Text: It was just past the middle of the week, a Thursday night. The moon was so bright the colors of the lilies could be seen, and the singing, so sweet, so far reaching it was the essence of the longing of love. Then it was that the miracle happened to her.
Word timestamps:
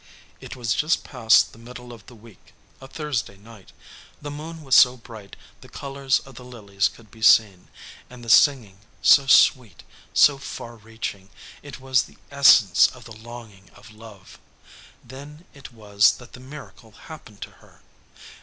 It 0.39 0.55
was 0.55 0.73
just 0.73 1.03
past 1.03 1.53
the 1.53 1.59
middle 1.59 1.93
of 1.93 2.03
the 2.07 2.15
week, 2.15 2.55
a 2.81 2.87
Thursday 2.87 3.37
night. 3.37 3.71
The 4.19 4.31
moon 4.31 4.63
was 4.63 4.73
so 4.73 4.97
bright 4.97 5.35
the 5.59 5.69
colors 5.69 6.17
of 6.21 6.33
the 6.33 6.43
lilies 6.43 6.87
could 6.89 7.11
be 7.11 7.21
seen, 7.21 7.67
and 8.09 8.25
the 8.25 8.27
singing, 8.31 8.79
so 9.03 9.27
sweet, 9.27 9.83
so 10.11 10.39
far 10.39 10.75
reaching 10.75 11.29
it 11.61 11.79
was 11.79 12.01
the 12.01 12.17
essence 12.31 12.87
of 12.87 13.05
the 13.05 13.15
longing 13.15 13.69
of 13.75 13.91
love. 13.91 14.39
Then 15.03 15.45
it 15.53 15.71
was 15.71 16.13
that 16.17 16.33
the 16.33 16.39
miracle 16.39 16.93
happened 16.93 17.43
to 17.43 17.51
her. 17.61 17.83